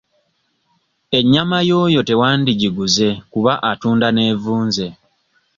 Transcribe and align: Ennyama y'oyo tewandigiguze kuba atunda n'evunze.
Ennyama 1.17 1.57
y'oyo 1.69 2.01
tewandigiguze 2.09 3.07
kuba 3.33 3.53
atunda 3.71 4.07
n'evunze. 4.11 4.87